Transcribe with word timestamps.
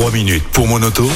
3 0.00 0.12
minutes 0.12 0.44
pour 0.54 0.66
mon 0.66 0.82
auto 0.82 1.06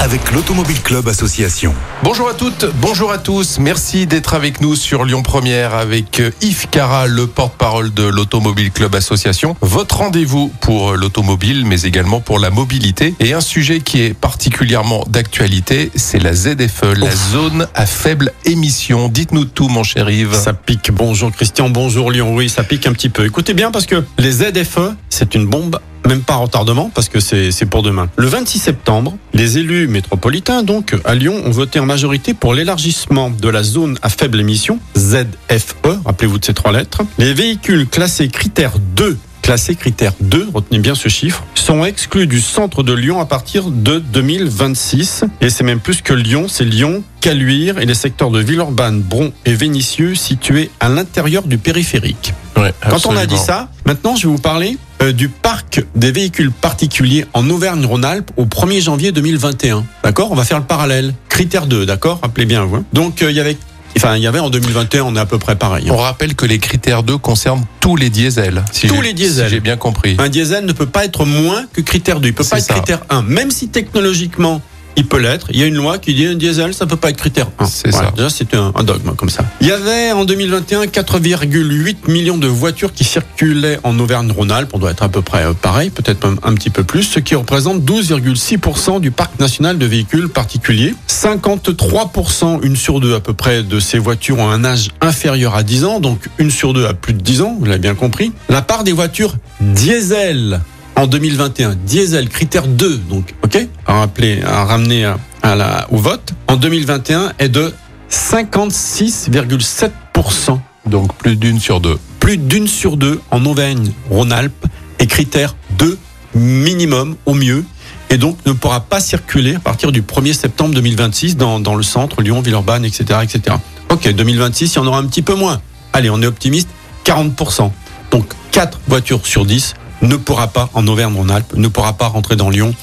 avec 0.00 0.30
l'Automobile 0.30 0.82
Club 0.82 1.08
Association. 1.08 1.74
Bonjour 2.02 2.28
à 2.28 2.34
toutes, 2.34 2.66
bonjour 2.74 3.10
à 3.10 3.16
tous. 3.16 3.58
Merci 3.58 4.06
d'être 4.06 4.34
avec 4.34 4.60
nous 4.60 4.76
sur 4.76 5.06
Lyon 5.06 5.22
Première 5.22 5.72
avec 5.72 6.20
euh, 6.20 6.30
Yves 6.42 6.68
Cara, 6.70 7.06
le 7.06 7.26
porte-parole 7.26 7.94
de 7.94 8.02
l'Automobile 8.02 8.70
Club 8.70 8.94
Association. 8.96 9.56
Votre 9.62 9.96
rendez-vous 9.96 10.52
pour 10.60 10.90
euh, 10.90 10.96
l'automobile, 10.96 11.64
mais 11.64 11.80
également 11.84 12.20
pour 12.20 12.38
la 12.38 12.50
mobilité. 12.50 13.14
Et 13.18 13.32
un 13.32 13.40
sujet 13.40 13.80
qui 13.80 14.02
est 14.02 14.12
particulièrement 14.12 15.04
d'actualité, 15.08 15.90
c'est 15.94 16.18
la 16.18 16.34
ZFE, 16.34 16.98
la 16.98 17.16
zone 17.16 17.66
à 17.74 17.86
faible 17.86 18.30
émission. 18.44 19.08
Dites-nous 19.08 19.46
tout, 19.46 19.68
mon 19.68 19.84
cher 19.84 20.10
Yves. 20.10 20.34
Ça 20.34 20.52
pique. 20.52 20.90
Bonjour 20.92 21.32
Christian, 21.32 21.70
bonjour 21.70 22.10
Lyon. 22.10 22.34
Oui, 22.34 22.50
ça 22.50 22.62
pique 22.62 22.86
un 22.86 22.92
petit 22.92 23.08
peu. 23.08 23.24
Écoutez 23.24 23.54
bien 23.54 23.70
parce 23.70 23.86
que 23.86 24.04
les 24.18 24.32
ZFE, 24.32 24.92
c'est 25.08 25.34
une 25.34 25.46
bombe 25.46 25.78
même 26.06 26.22
pas 26.22 26.36
retardement 26.36 26.90
parce 26.94 27.08
que 27.08 27.20
c'est 27.20 27.66
pour 27.66 27.82
demain. 27.82 28.08
Le 28.16 28.26
26 28.26 28.58
septembre, 28.58 29.16
les 29.32 29.58
élus 29.58 29.88
métropolitains 29.88 30.62
donc 30.62 30.94
à 31.04 31.14
Lyon 31.14 31.42
ont 31.44 31.50
voté 31.50 31.80
en 31.80 31.86
majorité 31.86 32.34
pour 32.34 32.54
l'élargissement 32.54 33.30
de 33.30 33.48
la 33.48 33.62
zone 33.62 33.98
à 34.02 34.08
faible 34.08 34.40
émission 34.40 34.78
ZFE, 34.96 36.00
rappelez-vous 36.04 36.38
de 36.38 36.44
ces 36.44 36.54
trois 36.54 36.72
lettres. 36.72 37.02
Les 37.18 37.34
véhicules 37.34 37.86
classés 37.88 38.28
critère 38.28 38.72
2 38.96 39.16
classés 39.42 39.74
critère 39.74 40.14
2, 40.22 40.48
retenez 40.54 40.78
bien 40.78 40.94
ce 40.94 41.10
chiffre, 41.10 41.44
sont 41.54 41.84
exclus 41.84 42.26
du 42.26 42.40
centre 42.40 42.82
de 42.82 42.94
Lyon 42.94 43.20
à 43.20 43.26
partir 43.26 43.68
de 43.70 43.98
2026. 43.98 45.24
Et 45.42 45.50
c'est 45.50 45.64
même 45.64 45.80
plus 45.80 46.00
que 46.00 46.14
Lyon, 46.14 46.46
c'est 46.48 46.64
Lyon, 46.64 47.02
Caluire 47.20 47.78
et 47.78 47.84
les 47.84 47.94
secteurs 47.94 48.30
de 48.30 48.40
Villeurbanne, 48.40 49.02
Bron 49.02 49.32
et 49.44 49.52
Vénissieux 49.52 50.14
situés 50.14 50.70
à 50.80 50.88
l'intérieur 50.88 51.42
du 51.42 51.58
périphérique. 51.58 52.32
Ouais, 52.56 52.72
Quand 52.88 53.04
on 53.04 53.16
a 53.16 53.26
dit 53.26 53.36
ça, 53.36 53.68
maintenant 53.84 54.16
je 54.16 54.26
vais 54.28 54.32
vous 54.34 54.40
parler 54.40 54.78
du 55.14 55.28
parc 55.28 55.84
des 55.94 56.12
véhicules 56.12 56.50
particuliers 56.50 57.26
en 57.34 57.48
Auvergne-Rhône-Alpes 57.50 58.30
au 58.36 58.44
1er 58.46 58.80
janvier 58.82 59.12
2021. 59.12 59.84
D'accord? 60.02 60.32
On 60.32 60.34
va 60.34 60.44
faire 60.44 60.58
le 60.58 60.64
parallèle. 60.64 61.14
Critère 61.28 61.66
2, 61.66 61.84
d'accord? 61.84 62.20
Rappelez 62.22 62.46
bien 62.46 62.64
vous. 62.64 62.76
hein. 62.76 62.84
Donc 62.92 63.22
euh, 63.22 63.30
il 63.30 63.36
y 63.36 63.40
avait 63.40 63.56
enfin 63.96 64.16
il 64.16 64.22
y 64.22 64.26
avait 64.26 64.38
en 64.40 64.50
2021, 64.50 65.02
on 65.04 65.14
est 65.16 65.20
à 65.20 65.26
peu 65.26 65.38
près 65.38 65.56
pareil. 65.56 65.88
hein. 65.88 65.92
On 65.94 65.98
rappelle 65.98 66.34
que 66.34 66.46
les 66.46 66.58
critères 66.58 67.02
2 67.02 67.18
concernent 67.18 67.64
tous 67.80 67.96
les 67.96 68.08
diesels. 68.10 68.64
si 68.72 68.86
Tous 68.86 69.00
les 69.02 69.12
diesels. 69.12 69.46
Si 69.48 69.54
j'ai 69.54 69.60
bien 69.60 69.76
compris. 69.76 70.16
Un 70.18 70.28
diesel 70.28 70.64
ne 70.64 70.72
peut 70.72 70.86
pas 70.86 71.04
être 71.04 71.24
moins 71.26 71.64
que 71.72 71.80
critère 71.80 72.20
2, 72.20 72.28
il 72.28 72.34
peut 72.34 72.44
pas 72.44 72.58
être 72.58 72.66
critère 72.68 73.02
1 73.10 73.22
même 73.22 73.50
si 73.50 73.68
technologiquement 73.68 74.62
il 74.96 75.06
peut 75.06 75.18
l'être. 75.18 75.48
Il 75.50 75.58
y 75.58 75.62
a 75.62 75.66
une 75.66 75.76
loi 75.76 75.98
qui 75.98 76.14
dit 76.14 76.26
un 76.26 76.34
diesel, 76.34 76.74
ça 76.74 76.86
peut 76.86 76.96
pas 76.96 77.10
être 77.10 77.16
critère 77.16 77.48
1. 77.58 77.66
C'est 77.66 77.92
ça. 77.92 78.12
Déjà, 78.16 78.30
c'est 78.30 78.54
un, 78.54 78.72
un 78.74 78.84
dogme 78.84 79.14
comme 79.16 79.28
ça. 79.28 79.44
Il 79.60 79.66
y 79.66 79.72
avait 79.72 80.12
en 80.12 80.24
2021 80.24 80.84
4,8 80.86 82.10
millions 82.10 82.38
de 82.38 82.46
voitures 82.46 82.92
qui 82.92 83.04
circulaient 83.04 83.78
en 83.82 83.98
Auvergne-Rhône-Alpes. 83.98 84.70
On 84.72 84.78
doit 84.78 84.90
être 84.90 85.02
à 85.02 85.08
peu 85.08 85.22
près 85.22 85.44
euh, 85.44 85.52
pareil, 85.52 85.90
peut-être 85.90 86.24
même 86.26 86.38
un 86.42 86.54
petit 86.54 86.70
peu 86.70 86.84
plus, 86.84 87.02
ce 87.02 87.20
qui 87.20 87.34
représente 87.34 87.82
12,6% 87.82 89.00
du 89.00 89.10
parc 89.10 89.38
national 89.38 89.78
de 89.78 89.86
véhicules 89.86 90.28
particuliers. 90.28 90.94
53%, 91.08 92.60
une 92.62 92.76
sur 92.76 93.00
deux 93.00 93.14
à 93.14 93.20
peu 93.20 93.34
près 93.34 93.62
de 93.62 93.80
ces 93.80 93.98
voitures 93.98 94.38
ont 94.38 94.50
un 94.50 94.64
âge 94.64 94.90
inférieur 95.00 95.54
à 95.54 95.62
10 95.62 95.84
ans, 95.84 96.00
donc 96.00 96.28
une 96.38 96.50
sur 96.50 96.72
deux 96.72 96.86
a 96.86 96.94
plus 96.94 97.14
de 97.14 97.20
10 97.20 97.42
ans, 97.42 97.56
vous 97.58 97.64
l'avez 97.64 97.78
bien 97.78 97.94
compris. 97.94 98.32
La 98.48 98.62
part 98.62 98.84
des 98.84 98.92
voitures 98.92 99.34
diesel 99.60 100.60
en 100.96 101.06
2021, 101.06 101.74
diesel 101.74 102.28
critère 102.28 102.66
2, 102.66 102.96
donc 103.08 103.34
ok, 103.42 103.66
à 103.86 104.00
rappeler, 104.00 104.42
à 104.42 104.64
ramener 104.64 105.10
à, 105.42 105.56
la, 105.56 105.86
au 105.90 105.96
vote, 105.96 106.34
en 106.46 106.56
2021 106.56 107.32
est 107.38 107.48
de 107.48 107.72
56,7%, 108.10 110.58
Donc 110.86 111.14
plus 111.16 111.36
d'une 111.36 111.58
sur 111.60 111.80
deux. 111.80 111.98
plus 112.20 112.36
d'une 112.38 112.68
sur 112.68 112.96
deux 112.96 113.20
en 113.30 113.44
Auvergne-Rhône-Alpes 113.44 114.66
est 114.98 115.06
critère 115.06 115.54
2 115.78 115.98
minimum 116.34 117.16
au 117.26 117.34
mieux 117.34 117.64
et 118.10 118.18
donc 118.18 118.38
ne 118.46 118.52
pourra 118.52 118.80
pas 118.80 119.00
circuler 119.00 119.56
à 119.56 119.60
partir 119.60 119.92
du 119.92 120.02
1er 120.02 120.32
septembre 120.32 120.74
2026 120.74 121.36
dans, 121.36 121.60
dans 121.60 121.74
le 121.74 121.82
centre, 121.82 122.22
Lyon, 122.22 122.40
Villeurbanne, 122.40 122.84
etc., 122.84 123.20
etc. 123.22 123.56
Ok, 123.90 124.08
2026, 124.08 124.74
il 124.74 124.76
y 124.76 124.78
en 124.78 124.86
aura 124.86 124.98
un 124.98 125.06
petit 125.06 125.22
peu 125.22 125.34
moins. 125.34 125.60
Allez, 125.92 126.10
on 126.10 126.22
est 126.22 126.26
optimiste, 126.26 126.68
40%. 127.04 127.70
Donc 128.10 128.32
4 128.52 128.80
voitures 128.86 129.26
sur 129.26 129.44
10 129.44 129.74
ne 130.04 130.16
pourra 130.16 130.48
pas 130.48 130.70
en 130.74 130.86
Auvergne-Rhône-Alpes, 130.86 131.54
ne 131.56 131.68
pourra 131.68 131.94
pas 131.94 132.08
rentrer 132.08 132.36
dans 132.36 132.50
Lyon 132.50 132.74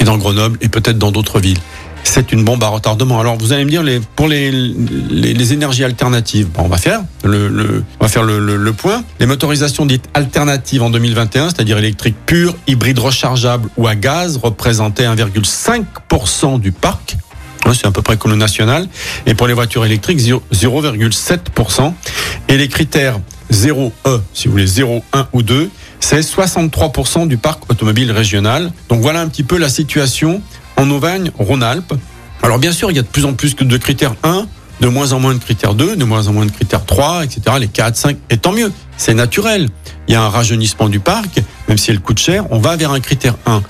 et 0.00 0.04
dans 0.04 0.18
Grenoble 0.18 0.58
et 0.60 0.68
peut-être 0.68 0.98
dans 0.98 1.12
d'autres 1.12 1.40
villes. 1.40 1.58
C'est 2.02 2.32
une 2.32 2.44
bombe 2.44 2.64
à 2.64 2.68
retardement. 2.68 3.20
Alors 3.20 3.36
vous 3.36 3.52
allez 3.52 3.64
me 3.64 3.70
dire 3.70 3.84
pour 4.16 4.26
les, 4.26 4.50
les, 4.50 5.52
énergies 5.52 5.84
alternatives, 5.84 6.48
on 6.56 6.66
va 6.66 6.78
faire 6.78 7.02
le, 7.24 7.84
on 8.00 8.04
va 8.04 8.08
faire 8.08 8.22
le, 8.22 8.72
point. 8.72 9.04
Les 9.20 9.26
motorisations 9.26 9.84
dites 9.84 10.06
alternatives 10.14 10.82
en 10.82 10.90
2021, 10.90 11.50
c'est-à-dire 11.50 11.76
électriques 11.78 12.16
pures, 12.24 12.56
hybrides 12.66 12.98
rechargeables 12.98 13.68
ou 13.76 13.86
à 13.86 13.94
gaz, 13.94 14.38
représentaient 14.42 15.04
1,5% 15.04 16.58
du 16.58 16.72
parc. 16.72 17.16
C'est 17.72 17.86
à 17.86 17.92
peu 17.92 18.02
près 18.02 18.16
comme 18.16 18.32
le 18.32 18.36
national. 18.36 18.88
Et 19.26 19.34
pour 19.34 19.46
les 19.46 19.52
voitures 19.52 19.84
électriques, 19.84 20.18
0 20.18 20.42
0,7%. 20.52 21.92
Et 22.48 22.56
les 22.56 22.68
critères 22.68 23.20
0E, 23.52 24.20
si 24.32 24.46
vous 24.46 24.52
voulez 24.52 24.66
0, 24.66 25.04
1 25.12 25.28
ou 25.32 25.42
2, 25.42 25.70
c'est 26.00 26.20
63% 26.20 27.28
du 27.28 27.36
parc 27.36 27.70
automobile 27.70 28.10
régional. 28.10 28.72
Donc 28.88 29.00
voilà 29.00 29.20
un 29.20 29.28
petit 29.28 29.44
peu 29.44 29.58
la 29.58 29.68
situation 29.68 30.42
en 30.76 30.90
Auvergne-Rhône-Alpes. 30.90 31.94
Alors 32.42 32.58
bien 32.58 32.72
sûr, 32.72 32.90
il 32.90 32.96
y 32.96 32.98
a 32.98 33.02
de 33.02 33.06
plus 33.06 33.26
en 33.26 33.34
plus 33.34 33.54
que 33.54 33.64
de 33.64 33.76
critères 33.76 34.14
1, 34.22 34.46
de 34.80 34.88
moins 34.88 35.12
en 35.12 35.20
moins 35.20 35.34
de 35.34 35.38
critères 35.38 35.74
2, 35.74 35.96
de 35.96 36.04
moins 36.04 36.26
en 36.26 36.32
moins 36.32 36.46
de 36.46 36.50
critères 36.50 36.84
3, 36.84 37.24
etc. 37.24 37.56
Les 37.60 37.68
4, 37.68 37.96
5, 37.96 38.16
et 38.30 38.38
tant 38.38 38.52
mieux, 38.52 38.72
c'est 38.96 39.14
naturel. 39.14 39.68
Il 40.08 40.14
y 40.14 40.16
a 40.16 40.22
un 40.22 40.28
rajeunissement 40.28 40.88
du 40.88 41.00
parc, 41.00 41.42
même 41.68 41.78
si 41.78 41.90
elle 41.90 42.00
coûte 42.00 42.18
cher, 42.18 42.46
on 42.50 42.58
va 42.58 42.76
vers 42.76 42.92
un 42.92 43.00
critère 43.00 43.36
1. 43.46 43.62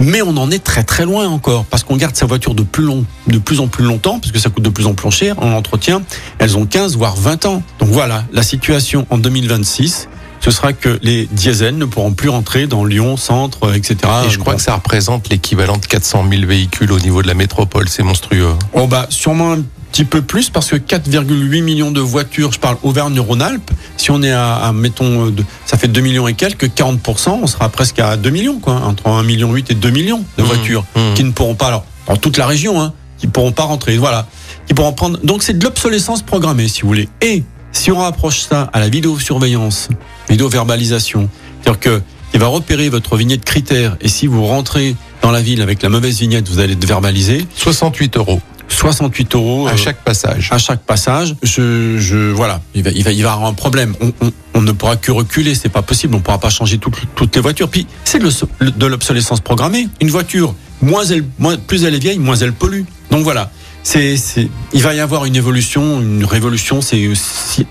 Mais 0.00 0.22
on 0.22 0.36
en 0.36 0.50
est 0.50 0.64
très 0.64 0.82
très 0.82 1.04
loin 1.04 1.28
encore, 1.28 1.64
parce 1.66 1.84
qu'on 1.84 1.96
garde 1.96 2.16
sa 2.16 2.26
voiture 2.26 2.54
de 2.54 2.62
plus, 2.62 2.82
long, 2.82 3.04
de 3.28 3.38
plus 3.38 3.60
en 3.60 3.68
plus 3.68 3.84
longtemps, 3.84 4.18
parce 4.18 4.32
que 4.32 4.38
ça 4.38 4.50
coûte 4.50 4.64
de 4.64 4.70
plus 4.70 4.86
en 4.86 4.94
plus 4.94 5.10
cher, 5.10 5.40
en 5.40 5.52
entretien, 5.52 6.02
elles 6.38 6.56
ont 6.56 6.66
15 6.66 6.96
voire 6.96 7.14
20 7.14 7.46
ans. 7.46 7.62
Donc 7.78 7.90
voilà, 7.90 8.24
la 8.32 8.42
situation 8.42 9.06
en 9.10 9.18
2026, 9.18 10.08
ce 10.44 10.50
sera 10.50 10.72
que 10.74 10.98
les 11.02 11.26
diesels 11.32 11.78
ne 11.78 11.86
pourront 11.86 12.12
plus 12.12 12.28
rentrer 12.28 12.66
dans 12.66 12.84
Lyon, 12.84 13.16
centre, 13.16 13.74
etc. 13.74 13.96
Et 14.26 14.30
je 14.30 14.38
crois 14.38 14.52
Bon. 14.54 14.56
que 14.58 14.62
ça 14.62 14.74
représente 14.74 15.30
l'équivalent 15.30 15.78
de 15.78 15.86
400 15.86 16.24
000 16.30 16.46
véhicules 16.46 16.92
au 16.92 16.98
niveau 17.00 17.22
de 17.22 17.28
la 17.28 17.34
métropole. 17.34 17.88
C'est 17.88 18.02
monstrueux. 18.02 18.50
Oh 18.74 18.86
bah 18.86 19.06
sûrement 19.08 19.52
un 19.52 19.62
petit 19.90 20.04
peu 20.04 20.20
plus 20.22 20.50
parce 20.50 20.68
que 20.70 20.76
4,8 20.76 21.62
millions 21.62 21.90
de 21.92 22.00
voitures, 22.00 22.52
je 22.52 22.58
parle 22.58 22.76
Auvergne-Rhône-Alpes, 22.82 23.70
si 23.96 24.10
on 24.10 24.22
est 24.22 24.32
à, 24.32 24.56
à, 24.56 24.72
mettons 24.72 25.28
euh, 25.28 25.30
ça 25.64 25.78
fait 25.78 25.88
2 25.88 26.00
millions 26.00 26.26
et 26.28 26.34
quelques 26.34 26.66
40% 26.66 27.28
on 27.42 27.46
sera 27.46 27.68
presque 27.68 27.98
à 28.00 28.16
2 28.16 28.28
millions 28.30 28.58
quoi, 28.58 28.74
entre 28.84 29.06
1 29.08 29.22
million 29.22 29.52
8 29.52 29.70
et 29.70 29.74
2 29.74 29.90
millions 29.90 30.24
de 30.36 30.42
Mmh, 30.42 30.46
voitures 30.46 30.84
mmh. 30.96 31.14
qui 31.14 31.24
ne 31.24 31.30
pourront 31.30 31.54
pas 31.54 31.68
alors 31.68 31.84
dans 32.08 32.16
toute 32.16 32.36
la 32.36 32.46
région 32.46 32.82
hein, 32.82 32.92
qui 33.18 33.28
pourront 33.28 33.52
pas 33.52 33.62
rentrer, 33.62 33.96
voilà, 33.96 34.26
qui 34.66 34.74
pourront 34.74 34.92
prendre 34.92 35.18
donc 35.22 35.42
c'est 35.44 35.56
de 35.58 35.64
l'obsolescence 35.64 36.22
programmée 36.22 36.66
si 36.68 36.82
vous 36.82 36.88
voulez. 36.88 37.08
Et 37.22 37.44
si 37.70 37.90
on 37.92 37.98
rapproche 37.98 38.40
ça 38.40 38.68
à 38.72 38.80
la 38.80 38.88
vidéosurveillance, 38.88 39.88
vidéo-verbalisation, 40.28 41.28
c'est-à-dire 41.62 41.80
que 41.80 42.02
il 42.32 42.40
va 42.40 42.46
repérer 42.48 42.88
votre 42.88 43.16
vignette 43.16 43.44
critère 43.44 43.96
et 44.00 44.08
si 44.08 44.26
vous 44.26 44.44
rentrez 44.44 44.96
dans 45.22 45.30
la 45.30 45.40
ville 45.40 45.62
avec 45.62 45.82
la 45.82 45.88
mauvaise 45.88 46.18
vignette, 46.18 46.48
vous 46.48 46.58
allez 46.58 46.72
être 46.72 46.84
verbalisé. 46.84 47.46
68 47.56 48.16
euros 48.16 48.40
68 48.68 49.34
euros 49.36 49.66
à 49.68 49.72
euh, 49.72 49.76
chaque 49.76 49.98
passage. 50.02 50.48
à 50.50 50.58
chaque 50.58 50.80
passage. 50.80 51.36
Je, 51.42 51.96
je 51.98 52.32
voilà, 52.32 52.60
il 52.74 52.82
va, 52.82 52.90
il 52.90 53.04
va, 53.04 53.12
il 53.12 53.22
va 53.22 53.34
avoir 53.34 53.48
un 53.48 53.52
problème. 53.54 53.94
On, 54.00 54.12
on, 54.20 54.32
on 54.54 54.62
ne 54.62 54.72
pourra 54.72 54.96
que 54.96 55.12
reculer, 55.12 55.54
c'est 55.54 55.68
pas 55.68 55.82
possible. 55.82 56.14
On 56.16 56.20
pourra 56.20 56.38
pas 56.38 56.50
changer 56.50 56.78
toutes, 56.78 56.96
toutes 57.14 57.36
les 57.36 57.42
voitures. 57.42 57.68
Puis 57.68 57.86
c'est 58.04 58.18
de 58.18 58.24
l'obs- 58.24 58.46
de 58.60 58.86
l'obsolescence 58.86 59.40
programmée. 59.40 59.88
Une 60.00 60.10
voiture, 60.10 60.54
moins 60.80 61.04
elle, 61.04 61.24
moins, 61.38 61.56
plus 61.56 61.84
elle 61.84 61.94
est 61.94 61.98
vieille, 61.98 62.18
moins 62.18 62.36
elle 62.36 62.52
pollue. 62.52 62.82
Donc 63.10 63.22
voilà. 63.22 63.50
C'est, 63.84 64.16
c'est, 64.16 64.48
il 64.72 64.82
va 64.82 64.94
y 64.94 65.00
avoir 65.00 65.26
une 65.26 65.36
évolution, 65.36 66.00
une 66.00 66.24
révolution. 66.24 66.80
C'est, 66.80 67.06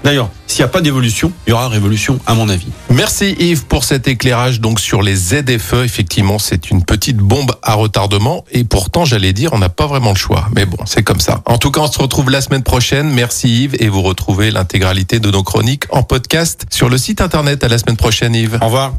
d'ailleurs, 0.03 0.29
s'il 0.53 0.61
n'y 0.61 0.65
a 0.65 0.71
pas 0.71 0.81
d'évolution, 0.81 1.31
il 1.47 1.49
y 1.49 1.53
aura 1.53 1.67
révolution, 1.67 2.19
à 2.27 2.35
mon 2.35 2.47
avis. 2.47 2.67
Merci 2.91 3.35
Yves 3.39 3.65
pour 3.65 3.83
cet 3.83 4.07
éclairage 4.07 4.61
donc 4.61 4.79
sur 4.79 5.01
les 5.01 5.15
ZFE. 5.15 5.83
Effectivement, 5.83 6.37
c'est 6.37 6.69
une 6.69 6.83
petite 6.83 7.17
bombe 7.17 7.55
à 7.63 7.73
retardement 7.73 8.45
et 8.51 8.63
pourtant, 8.63 9.03
j'allais 9.03 9.33
dire, 9.33 9.49
on 9.53 9.57
n'a 9.57 9.69
pas 9.69 9.87
vraiment 9.87 10.11
le 10.11 10.15
choix. 10.15 10.47
Mais 10.55 10.67
bon, 10.67 10.77
c'est 10.85 11.01
comme 11.01 11.19
ça. 11.19 11.41
En 11.45 11.57
tout 11.57 11.71
cas, 11.71 11.81
on 11.81 11.91
se 11.91 11.97
retrouve 11.97 12.29
la 12.29 12.39
semaine 12.39 12.61
prochaine. 12.61 13.09
Merci 13.09 13.63
Yves 13.63 13.77
et 13.79 13.89
vous 13.89 14.03
retrouvez 14.03 14.51
l'intégralité 14.51 15.19
de 15.19 15.31
nos 15.31 15.41
chroniques 15.41 15.85
en 15.89 16.03
podcast 16.03 16.67
sur 16.69 16.87
le 16.87 16.99
site 16.99 17.19
internet. 17.19 17.63
À 17.63 17.67
la 17.67 17.79
semaine 17.79 17.97
prochaine 17.97 18.35
Yves. 18.35 18.59
Au 18.61 18.65
revoir. 18.65 18.93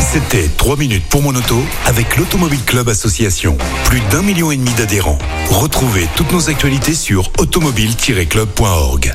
C'était 0.00 0.48
3 0.56 0.76
minutes 0.78 1.04
pour 1.08 1.22
mon 1.22 1.34
auto 1.36 1.62
avec 1.86 2.16
l'Automobile 2.16 2.64
Club 2.66 2.88
Association. 2.88 3.56
Plus 3.84 4.00
d'un 4.10 4.22
million 4.22 4.50
et 4.50 4.56
demi 4.56 4.72
d'adhérents. 4.72 5.18
Retrouvez 5.48 6.08
toutes 6.16 6.32
nos 6.32 6.50
actualités 6.50 6.94
sur 6.94 7.30
automobile-club.org. 7.38 9.14